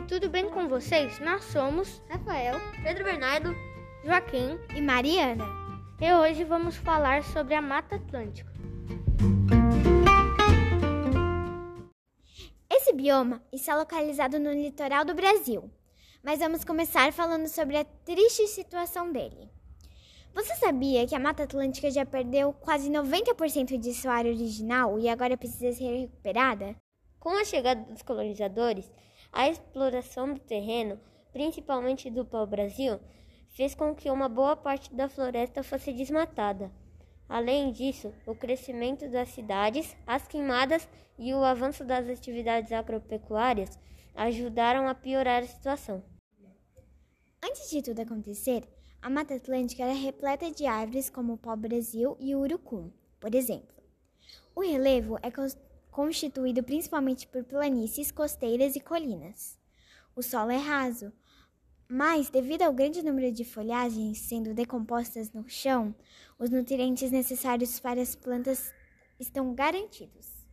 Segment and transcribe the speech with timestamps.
[0.00, 1.20] tudo bem com vocês?
[1.20, 3.54] Nós somos Rafael, Pedro Bernardo
[4.02, 5.44] Joaquim e Mariana.
[6.00, 8.50] E hoje vamos falar sobre a Mata Atlântica.
[12.70, 15.70] Esse bioma está localizado no litoral do Brasil,
[16.22, 19.50] mas vamos começar falando sobre a triste situação dele.
[20.34, 25.08] Você sabia que a Mata Atlântica já perdeu quase 90% de sua área original e
[25.10, 26.74] agora precisa ser recuperada?
[27.20, 28.90] Com a chegada dos colonizadores,
[29.32, 31.00] a exploração do terreno,
[31.32, 33.00] principalmente do pau-brasil,
[33.48, 36.70] fez com que uma boa parte da floresta fosse desmatada.
[37.28, 40.86] Além disso, o crescimento das cidades, as queimadas
[41.18, 43.78] e o avanço das atividades agropecuárias
[44.14, 46.04] ajudaram a piorar a situação.
[47.42, 48.68] Antes de tudo acontecer,
[49.00, 53.74] a Mata Atlântica era repleta de árvores como o pau-brasil e o urucum, por exemplo.
[54.54, 55.71] O relevo é constituído
[56.62, 59.58] principalmente por planícies costeiras e colinas.
[60.16, 61.12] O solo é raso,
[61.88, 65.94] mas devido ao grande número de folhagens sendo decompostas no chão,
[66.38, 68.72] os nutrientes necessários para as plantas
[69.20, 70.46] estão garantidos.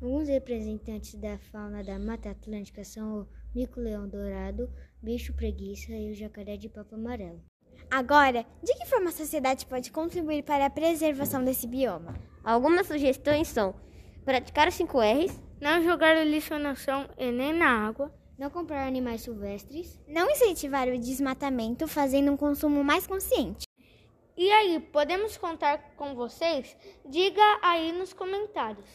[0.00, 4.68] Alguns representantes da fauna da Mata Atlântica são o mico-leão dourado,
[5.00, 7.40] bicho preguiça e o jacaré de papo amarelo.
[7.88, 12.14] Agora, de que forma a sociedade pode contribuir para a preservação desse bioma?
[12.42, 13.74] Algumas sugestões são
[14.24, 18.50] praticar os 5 R's, não jogar o lixo no chão e nem na água, não
[18.50, 23.66] comprar animais silvestres, não incentivar o desmatamento fazendo um consumo mais consciente.
[24.36, 26.76] E aí, podemos contar com vocês?
[27.04, 28.86] Diga aí nos comentários.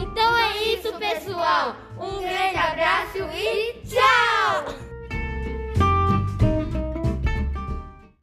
[0.00, 1.76] Então é isso, pessoal.
[2.00, 2.47] Um grande